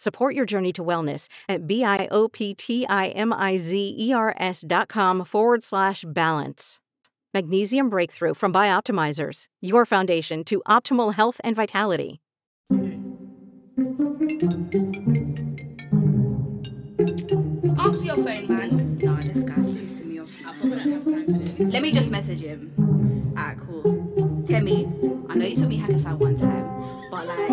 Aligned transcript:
Support 0.00 0.34
your 0.34 0.46
journey 0.46 0.72
to 0.72 0.82
wellness 0.82 1.28
at 1.46 1.66
B-I-O-P-T-I-M-I-Z-E-R-S 1.66 4.64
dot 4.66 4.88
com 4.88 5.24
forward 5.26 5.62
slash 5.62 6.06
balance. 6.08 6.80
Magnesium 7.34 7.90
Breakthrough 7.90 8.32
from 8.32 8.50
Bioptimizers, 8.50 9.44
your 9.60 9.84
foundation 9.84 10.42
to 10.44 10.62
optimal 10.66 11.12
health 11.12 11.38
and 11.44 11.54
vitality. 11.54 12.22
Answer 17.78 18.06
your 18.06 18.16
phone, 18.16 18.48
man. 18.48 18.96
Nah, 19.02 19.20
this 19.20 19.42
guy's 19.42 19.74
pissing 19.74 20.06
me 20.06 20.18
off. 20.18 20.34
Let 21.58 21.82
me 21.82 21.92
just 21.92 22.10
message 22.10 22.40
him. 22.40 22.72
Cool. 24.50 25.26
I 25.28 25.34
know 25.36 25.46
you 25.46 25.54
took 25.54 25.68
me 25.68 25.78
Hakkasan 25.78 26.18
one 26.18 26.36
time, 26.36 27.08
but 27.08 27.24
like, 27.24 27.50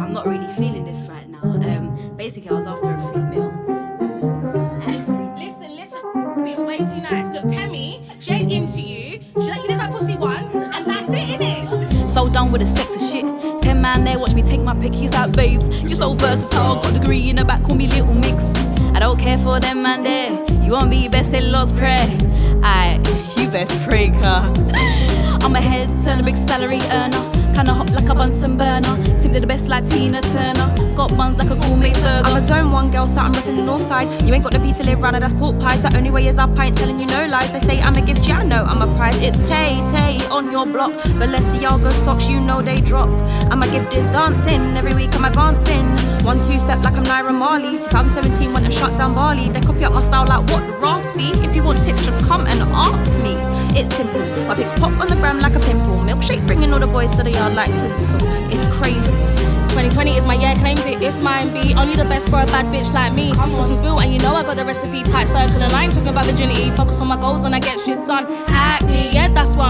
I'm 0.00 0.12
not 0.12 0.28
really 0.28 0.46
feeling 0.54 0.84
this 0.84 1.08
right 1.08 1.28
now. 1.28 1.40
Um, 1.42 2.14
basically, 2.16 2.50
I 2.50 2.54
was 2.54 2.66
after 2.68 2.88
a 2.88 3.12
female. 3.12 3.50
Listen, 5.36 5.74
listen. 5.74 6.44
been 6.44 6.66
way 6.66 6.78
too 6.78 7.00
nice. 7.02 7.34
Look, 7.34 7.50
Temmie, 7.52 8.04
she 8.20 8.32
ain't 8.32 8.52
into 8.52 8.80
you. 8.80 9.20
She 9.40 9.48
let 9.48 9.56
you 9.56 9.66
lick 9.66 9.78
that 9.78 9.90
pussy 9.90 10.16
once, 10.16 10.54
and 10.54 10.86
that's 10.86 11.08
it, 11.08 11.40
innit? 11.40 11.66
So 12.14 12.32
done 12.32 12.52
with 12.52 12.60
the 12.60 12.68
sex 12.76 12.94
of 12.94 13.10
shit. 13.10 13.60
Ten 13.60 13.82
man 13.82 14.04
there, 14.04 14.16
watch 14.16 14.34
me 14.34 14.42
take 14.42 14.60
my 14.60 14.74
pick. 14.78 14.94
He's 14.94 15.12
out, 15.14 15.34
babes. 15.34 15.80
You're 15.80 15.90
so 15.90 16.14
versatile. 16.14 16.76
Got 16.76 16.94
a 16.94 16.98
degree 17.00 17.28
in 17.28 17.36
the 17.36 17.44
back, 17.44 17.64
call 17.64 17.74
me 17.74 17.88
Little 17.88 18.14
Mix. 18.14 18.44
I 18.94 19.00
don't 19.00 19.18
care 19.18 19.38
for 19.38 19.58
them 19.58 19.82
man 19.82 20.04
there. 20.04 20.30
You 20.62 20.70
won't 20.70 20.92
be 20.92 21.08
best 21.08 21.34
in 21.34 21.50
Lord's 21.50 21.72
prayer. 21.72 22.06
I, 22.62 23.00
you 23.36 23.48
best 23.50 23.82
pray, 23.88 24.10
car. 24.10 24.52
I'm 25.42 25.56
a 25.56 25.60
head 26.00 26.16
turner, 26.16 26.22
big 26.22 26.36
salary 26.36 26.80
earner. 26.90 27.20
Kinda 27.54 27.74
hot 27.74 27.90
like 27.92 28.08
a 28.08 28.14
Bunsen 28.14 28.56
burner. 28.56 28.96
Simply 29.18 29.40
the 29.40 29.46
best 29.46 29.68
like 29.68 29.88
Tina 29.88 30.20
Turner. 30.20 30.94
Got 30.96 31.16
buns 31.16 31.38
like 31.38 31.50
a 31.50 31.56
gourmet 31.56 31.92
burger. 31.92 32.22
I'm 32.26 32.36
a 32.36 32.40
zone 32.46 32.70
one 32.72 32.90
girl, 32.90 33.06
so 33.06 33.20
I'm 33.20 33.32
repping 33.32 33.56
the 33.56 33.62
north 33.62 33.86
side. 33.86 34.08
You 34.22 34.34
ain't 34.34 34.44
got 34.44 34.52
the 34.52 34.58
beat 34.58 34.76
to 34.76 34.84
live 34.84 35.00
round 35.02 35.16
that's 35.16 35.34
pork 35.34 35.58
pies. 35.60 35.82
The 35.82 35.96
only 35.96 36.10
way 36.10 36.26
is 36.26 36.38
up, 36.38 36.58
I 36.58 36.66
ain't 36.66 36.76
telling 36.76 36.98
you 37.00 37.06
no 37.06 37.26
lies. 37.26 37.50
They 37.52 37.60
say 37.60 37.80
I'm 37.80 37.96
a 37.96 38.02
gift, 38.02 38.26
yeah, 38.26 38.40
I 38.40 38.44
know 38.44 38.64
I'm 38.64 38.82
a 38.82 38.94
prize. 38.96 39.20
It's 39.22 39.48
Tay 39.48 39.80
Tay 39.92 40.18
on 40.30 40.50
your 40.50 40.66
block. 40.66 40.92
Balenciaga 41.18 41.92
socks, 42.04 42.28
you 42.28 42.40
know 42.40 42.62
they 42.62 42.80
drop. 42.80 43.08
And 43.50 43.60
my 43.60 43.68
gift 43.68 43.92
is 43.94 44.06
dancing. 44.08 44.76
Every 44.76 44.94
week 44.94 45.14
I'm 45.14 45.24
advancing. 45.24 45.86
One 46.24 46.38
two 46.46 46.58
step 46.58 46.82
like 46.82 46.94
I'm 46.94 47.04
Naira 47.04 47.34
Marley. 47.36 47.78
2017 47.78 48.52
went 48.52 48.64
and 48.64 48.74
shut 48.74 48.96
down 48.96 49.14
Bali. 49.14 49.48
They 49.48 49.60
copy 49.60 49.84
up 49.84 49.92
my 49.92 50.02
style 50.02 50.26
like 50.26 50.48
what 50.50 50.62
raspy. 50.80 51.29
Like 57.54 57.70
tinsel. 57.70 58.18
It's 58.50 58.66
crazy. 58.78 59.30
2020 59.70 60.10
is 60.18 60.26
my 60.26 60.34
year, 60.34 60.54
claims 60.56 60.84
it, 60.84 61.00
it's 61.00 61.20
mine. 61.20 61.52
Be 61.52 61.74
only 61.74 61.94
the 61.94 62.04
best 62.04 62.28
for 62.28 62.40
a 62.42 62.46
bad 62.46 62.66
bitch 62.74 62.92
like 62.92 63.14
me. 63.14 63.32
Sauce 63.32 63.70
is 63.70 63.80
built, 63.80 64.02
and 64.02 64.12
you 64.12 64.18
know 64.18 64.34
I 64.34 64.42
got 64.42 64.56
the 64.56 64.64
recipe 64.64 65.02
tight 65.02 65.26
circle 65.26 65.62
and 65.62 65.72
line. 65.72 65.90
Talking 65.90 66.08
about 66.08 66.26
virginity, 66.26 66.70
focus 66.72 67.00
on 67.00 67.06
my 67.08 67.16
goals 67.20 67.42
when 67.42 67.54
I 67.54 67.60
get 67.60 67.78
shit 67.80 68.04
done. 68.04 68.26
Hackney, 68.46 69.10
yeah, 69.12 69.28
that's 69.28 69.54
from. 69.54 69.69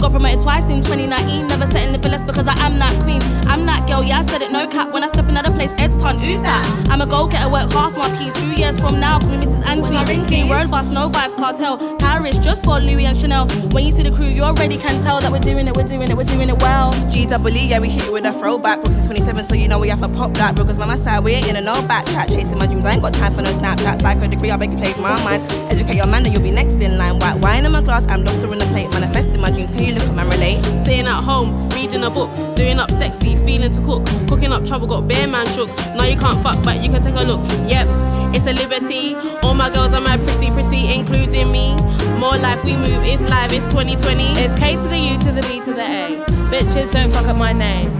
Got 0.00 0.12
promoted 0.12 0.40
twice 0.40 0.70
in 0.70 0.80
2019, 0.80 1.46
never 1.48 1.66
settling 1.66 2.00
for 2.00 2.08
less 2.08 2.24
because 2.24 2.48
I 2.48 2.58
am 2.64 2.78
that 2.78 2.92
queen. 3.04 3.20
I'm 3.46 3.66
that 3.66 3.86
girl, 3.86 4.02
yeah, 4.02 4.20
I 4.20 4.22
said 4.24 4.40
it, 4.40 4.50
no 4.50 4.66
cap. 4.66 4.92
When 4.92 5.04
I 5.04 5.08
step 5.08 5.24
in 5.24 5.36
another 5.36 5.52
place, 5.52 5.74
Ed's 5.76 5.98
ton, 5.98 6.18
who's 6.18 6.40
that? 6.40 6.64
I'm 6.88 7.02
a 7.02 7.06
go 7.06 7.26
getter, 7.26 7.50
work 7.50 7.70
half 7.70 7.98
my 7.98 8.08
piece. 8.16 8.34
Few 8.34 8.52
years 8.52 8.80
from 8.80 8.98
now, 8.98 9.18
call 9.20 9.28
me 9.28 9.44
Mrs. 9.44 9.66
Anthony. 9.66 10.26
Clean 10.26 10.48
world 10.48 10.70
boss, 10.70 10.88
no 10.88 11.10
vibes, 11.10 11.36
cartel. 11.36 11.98
Paris, 11.98 12.38
just 12.38 12.64
for 12.64 12.80
Louis 12.80 13.04
and 13.04 13.20
Chanel. 13.20 13.46
When 13.72 13.84
you 13.84 13.92
see 13.92 14.02
the 14.02 14.10
crew, 14.10 14.24
you 14.24 14.42
already 14.42 14.78
can 14.78 15.02
tell 15.02 15.20
that 15.20 15.30
we're 15.30 15.38
doing 15.38 15.68
it, 15.68 15.76
we're 15.76 15.84
doing 15.84 16.08
it, 16.10 16.16
we're 16.16 16.24
doing 16.24 16.48
it 16.48 16.58
well. 16.62 16.92
G 17.10 17.26
double 17.26 17.54
E, 17.54 17.66
yeah, 17.66 17.78
we 17.78 17.90
hit 17.90 18.04
it 18.04 18.12
with 18.12 18.24
a 18.24 18.32
throwback. 18.32 18.78
Rocks 18.78 18.96
is 18.96 19.04
27, 19.04 19.48
so 19.48 19.54
you 19.54 19.68
know 19.68 19.78
we 19.78 19.88
have 19.88 20.00
to 20.00 20.08
pop 20.08 20.32
that. 20.34 20.58
Rockers 20.58 20.78
by 20.78 20.86
my 20.86 20.96
side, 20.96 21.22
we 21.24 21.32
ain't 21.32 21.46
in 21.46 21.56
a 21.56 21.60
no 21.60 21.74
backtrack. 21.82 22.28
Chasing 22.30 22.56
my 22.56 22.64
dreams, 22.64 22.86
I 22.86 22.92
ain't 22.92 23.02
got 23.02 23.12
time 23.12 23.34
for 23.34 23.42
no 23.42 23.50
Snapchat. 23.50 24.00
Psycho 24.00 24.26
degree, 24.28 24.50
I 24.50 24.56
beg 24.56 24.72
you 24.72 24.78
play 24.78 24.94
my 24.94 25.22
mind. 25.24 25.42
Educate 25.70 25.96
your 25.96 26.06
man, 26.06 26.22
then 26.22 26.32
you'll 26.32 26.42
be 26.42 26.50
next 26.50 26.72
in 26.72 26.96
line. 26.96 27.18
White 27.18 27.36
wine 27.42 27.49
glass, 27.90 28.06
I'm 28.06 28.22
lobster 28.22 28.46
in 28.52 28.58
the 28.60 28.66
plate. 28.66 28.88
Manifesting 28.90 29.40
my 29.40 29.50
dreams, 29.50 29.70
can 29.74 29.82
you 29.82 29.94
look 29.94 30.04
at 30.04 30.14
my 30.14 30.22
relate? 30.22 30.62
Sitting 30.86 31.08
at 31.08 31.22
home, 31.24 31.50
reading 31.70 32.04
a 32.04 32.10
book, 32.10 32.30
doing 32.54 32.78
up 32.78 32.88
sexy, 32.92 33.34
feeling 33.44 33.72
to 33.72 33.80
cook, 33.82 34.06
cooking 34.28 34.52
up 34.52 34.64
trouble, 34.64 34.86
got 34.86 35.08
bare 35.08 35.26
man 35.26 35.44
shook. 35.54 35.68
Now 35.98 36.04
you 36.04 36.16
can't 36.16 36.38
fuck, 36.40 36.62
but 36.62 36.78
you 36.82 36.88
can 36.88 37.02
take 37.02 37.16
a 37.16 37.24
look. 37.26 37.42
Yep, 37.66 37.86
it's 38.30 38.46
a 38.46 38.52
liberty. 38.52 39.16
All 39.42 39.54
my 39.54 39.70
girls 39.74 39.92
are 39.92 40.00
my 40.00 40.16
pretty, 40.22 40.54
pretty, 40.54 40.94
including 40.94 41.50
me. 41.50 41.74
More 42.22 42.38
life 42.38 42.62
we 42.64 42.76
move, 42.76 43.02
it's 43.02 43.26
live, 43.28 43.50
it's 43.52 43.66
2020. 43.74 44.38
It's 44.38 44.54
K 44.54 44.76
to 44.76 44.86
the 44.86 45.00
U 45.10 45.18
to 45.26 45.32
the 45.32 45.42
B 45.50 45.58
to 45.66 45.72
the 45.74 45.82
A. 45.82 46.22
Bitches 46.46 46.92
don't 46.92 47.10
fuck 47.10 47.26
up 47.26 47.36
my 47.36 47.52
name. 47.52 47.90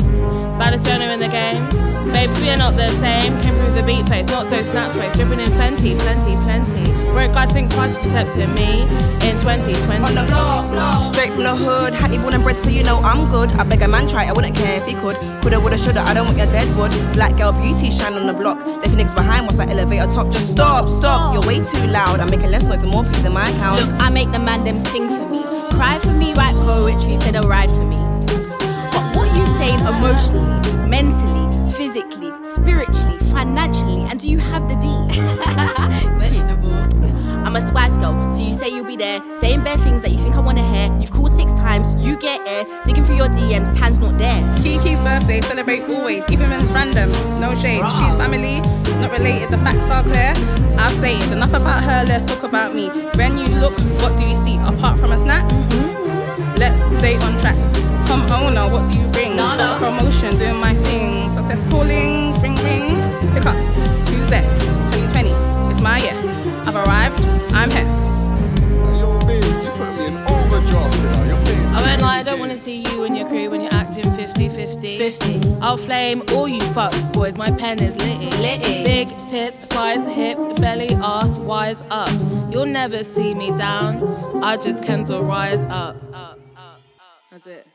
Baddest 0.57 0.85
journal 0.85 1.11
in 1.11 1.19
the 1.19 1.29
game. 1.29 1.67
Babes, 2.15 2.39
we 2.41 2.51
are 2.51 2.57
not 2.57 2.75
the 2.79 2.89
same. 3.03 3.35
Came 3.43 3.55
through 3.59 3.75
the 3.75 3.83
beat 3.83 4.07
face, 4.09 4.27
not 4.29 4.47
so 4.47 4.63
snatch 4.63 4.93
face. 4.95 5.15
Dripping 5.17 5.41
in 5.41 5.51
plenty, 5.59 5.95
plenty, 5.99 6.35
plenty. 6.47 6.60
Broke 7.31 7.47
guys 7.47 7.53
think 7.53 7.71
twice 7.71 7.95
for 7.95 8.01
protecting 8.01 8.53
me 8.55 8.83
in 9.23 9.39
2020. 9.39 10.03
On 10.03 10.15
the 10.15 10.25
block, 10.27 10.69
block. 10.73 11.15
Straight 11.15 11.33
from 11.33 11.45
the 11.45 11.55
hood, 11.55 11.95
Hattie 11.95 12.19
born 12.19 12.35
and 12.35 12.43
bred, 12.43 12.57
so 12.57 12.71
you 12.71 12.83
know 12.83 12.99
I'm 13.05 13.31
good. 13.31 13.51
I 13.51 13.63
beg 13.63 13.83
a 13.83 13.89
man 13.89 14.09
try, 14.09 14.25
I 14.25 14.33
wouldn't 14.33 14.57
care 14.57 14.83
if 14.83 14.85
he 14.85 14.95
could. 14.95 15.15
Coulda, 15.41 15.61
woulda, 15.61 15.79
shoulda, 15.79 16.01
I 16.01 16.13
don't 16.13 16.27
want 16.27 16.39
your 16.39 16.49
dead 16.49 16.67
wood. 16.77 16.91
Black 17.15 17.37
girl 17.37 17.53
beauty 17.53 17.93
shine 17.93 18.15
on 18.15 18.27
the 18.27 18.33
block. 18.33 18.59
Left 18.67 18.91
niggas 18.91 19.15
behind 19.15 19.47
once 19.47 19.61
I 19.61 19.67
elevator 19.71 20.07
top. 20.07 20.33
Just 20.33 20.51
stop, 20.51 20.89
stop, 20.89 21.35
you're 21.35 21.47
way 21.47 21.63
too 21.63 21.87
loud. 21.87 22.19
I'm 22.19 22.31
making 22.31 22.51
less 22.51 22.65
noise 22.65 22.83
and 22.83 22.91
more 22.91 23.05
peas 23.05 23.25
in 23.25 23.33
my 23.33 23.49
account. 23.49 23.81
Look, 23.81 24.03
I 24.03 24.11
make 24.11 24.33
the 24.33 24.41
man 24.41 24.65
them 24.65 24.79
sing 24.87 25.09
for 25.09 25.29
me. 25.29 25.45
Cry 25.71 26.01
for 26.01 26.11
me, 26.11 26.35
write 26.35 26.57
poetry, 26.67 27.17
say 27.19 27.31
they'll 27.31 27.47
ride 27.47 27.71
for 27.71 27.87
me. 27.87 27.99
But 28.91 29.07
what 29.15 29.31
you 29.37 29.47
saying 29.55 29.79
emotionally, 29.87 30.89
mentally, 30.89 31.47
physically, 31.71 32.33
spiritually, 32.43 33.10
financially, 33.31 34.03
and 34.09 34.19
do 34.21 34.29
you 34.29 34.39
have 34.39 34.69
the 34.69 34.77
D? 34.77 34.87
Questionable. 36.17 36.75
I'm 37.47 37.57
a 37.57 37.61
spice 37.67 37.97
girl, 37.99 38.29
so 38.31 38.43
you 38.43 38.53
say 38.53 38.69
you'll 38.69 38.85
be 38.85 38.97
there, 38.97 39.23
saying 39.35 39.65
bare 39.65 39.79
things 39.79 40.03
that 40.03 40.11
you 40.11 40.19
think 40.19 40.37
I 40.37 40.41
wanna 40.41 40.67
hear. 40.75 40.95
You've 41.01 41.11
called 41.11 41.31
six 41.31 41.53
times, 41.55 41.95
you 42.05 42.17
get 42.19 42.47
air, 42.47 42.65
digging 42.85 43.05
through 43.05 43.17
your 43.17 43.29
DMs, 43.29 43.77
Tan's 43.79 43.99
not 43.99 44.17
there. 44.19 44.41
Kiki's 44.63 45.03
birthday, 45.03 45.41
celebrate 45.41 45.83
always, 45.89 46.23
even 46.31 46.49
when 46.51 46.61
it's 46.61 46.73
random. 46.73 47.11
No 47.41 47.55
shade, 47.55 47.83
she's 47.99 48.15
family, 48.21 48.61
not 49.01 49.11
related, 49.13 49.51
the 49.51 49.59
facts 49.59 49.89
are 49.89 50.03
clear. 50.03 50.35
I've 50.79 50.93
said 50.93 51.33
enough 51.33 51.55
about 51.55 51.83
her, 51.83 52.05
let's 52.07 52.25
talk 52.27 52.43
about 52.43 52.75
me. 52.75 52.89
When 53.17 53.37
you 53.39 53.49
look, 53.61 53.73
what 54.03 54.17
do 54.19 54.25
you 54.29 54.37
see? 54.45 54.57
Apart 54.65 54.99
from 54.99 55.13
a 55.13 55.19
snack? 55.19 55.45
Mm-hmm. 55.51 56.57
Let's 56.57 56.81
stay 56.99 57.17
on 57.17 57.33
track. 57.41 57.57
Come 58.07 58.23
owner, 58.33 58.69
what 58.71 58.91
do 58.91 58.99
you 58.99 59.07
bring? 59.13 59.37
Nada. 59.37 59.79
Promotion, 59.79 60.37
doing 60.37 60.61
my 60.61 60.75
thing. 60.75 61.10
Don't 72.31 72.39
wanna 72.39 72.57
see 72.57 72.83
you 72.83 73.03
and 73.03 73.17
your 73.17 73.27
crew 73.27 73.51
when 73.51 73.61
you're 73.61 73.75
acting 73.75 74.05
50 74.15 74.51
50. 74.51 74.99
50. 74.99 75.51
I'll 75.61 75.77
flame 75.77 76.23
all 76.31 76.47
you 76.47 76.61
fuck 76.61 76.93
boys, 77.13 77.37
my 77.37 77.51
pen 77.51 77.83
is 77.83 77.97
litty. 77.97 78.31
Litty. 78.37 78.85
Big 78.85 79.09
tits, 79.29 79.57
thighs, 79.67 80.07
hips, 80.07 80.45
belly, 80.61 80.95
ass, 81.03 81.39
wise 81.39 81.83
up. 81.91 82.09
You'll 82.53 82.67
never 82.67 83.03
see 83.03 83.35
me 83.35 83.51
down. 83.51 84.45
I 84.45 84.57
just 84.57 84.85
cancel 84.85 85.25
rise 85.25 85.65
up. 85.65 85.97
up, 85.97 86.15
up, 86.15 86.39
up. 86.57 86.81
That's 87.33 87.47
it. 87.49 87.67